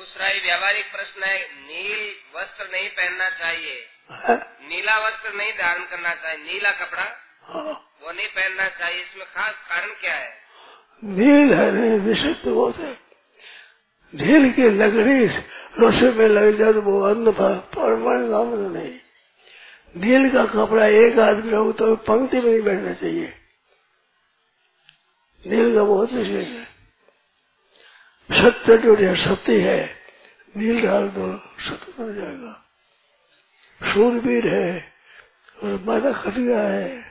[0.00, 4.36] दूसरा ही व्यावहारिक प्रश्न है, नील वस्त्र नहीं पहनना चाहिए। है?
[4.60, 7.02] नीला वस्त्र नहीं धारण करना चाहिए, नीला कपड़ा
[7.42, 10.30] हाँ। वो नहीं पहनना चाहिए। इसमें खास कारण क्या है?
[11.04, 12.92] नील है नहीं विषिक्त बहुत है
[14.14, 15.26] नील की लकड़ी
[15.78, 17.32] रोशे में लग जाए तो वो अन्न
[17.76, 18.98] परमाणु नहीं।
[19.96, 23.32] नील का कपड़ा एक आदमी हो तो पंक्ति में नहीं बैठना चाहिए।
[25.44, 26.69] नील का बहुत विशेष है।
[28.30, 29.80] सत्य जो है सत्य है।
[30.56, 31.26] नील डाल दो
[31.60, 32.52] सत्य बन जाएगा।
[33.80, 34.92] सूरवीर है,
[35.62, 37.10] और माता खटिया है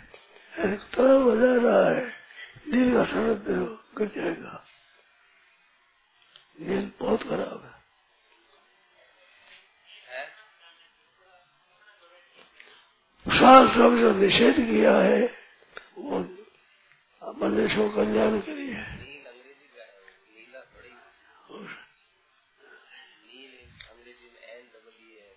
[0.94, 2.06] तरह बजा रहा है।
[2.68, 3.66] नील का शरद दो
[3.98, 4.64] गिर जाएगा।
[6.60, 7.80] नील बहुत खराब है?
[13.38, 15.22] शास्त्र जो निषेध किया है,
[15.98, 16.20] वो
[17.40, 19.90] मनुष्य कल्याण के लिए है नील अंग्रेज़ी का है
[20.36, 20.90] नीला थोड़ी
[23.28, 23.54] नील
[23.92, 25.34] अंग्रेज़ी में एन डबल ई है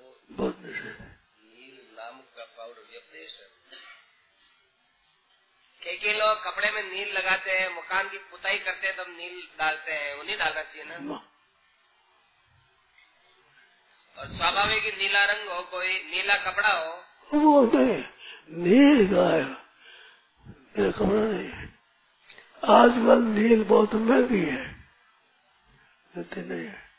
[0.00, 1.08] वो बहुत निषेध है
[1.44, 1.76] नील
[2.64, 3.38] पाउडर व्यपदेश
[5.84, 9.48] कई कई लोग कपड़े में नील लगाते हैं मकान की पुताई करते हैं तब नील
[9.58, 11.28] डालते हैं। वो नहीं डालना चाहिए ना।
[14.18, 17.04] और स्वाभाविक नीला रंग हो कोई नीला कपड़ा हो।
[17.34, 18.04] वो नहीं
[18.50, 19.44] नील का है।
[20.92, 21.74] कपड़ा नहीं। है
[22.64, 24.88] आजकल नील बहुत महँगी है।
[26.16, 26.93] नहीं है।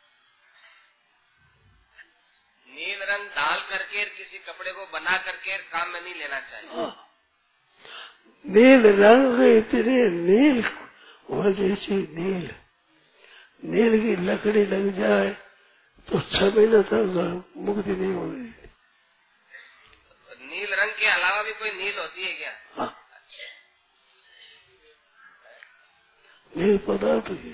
[3.06, 6.92] रंग डाल करके किसी कपड़े को बना करके काम में नहीं लेना चाहिए। हाँ।
[8.46, 10.64] नील रंग इतने नील
[11.30, 12.50] होना चाहिए नील
[13.64, 15.30] नील की लकड़ी लग जाए
[16.08, 18.54] तो छह महीने तक मुक्ति नहीं होगी।
[20.50, 22.52] नील रंग के अलावा भी कोई नील होती है क्या?
[22.76, 22.92] हाँ।
[26.54, 27.54] नील पदार्थ की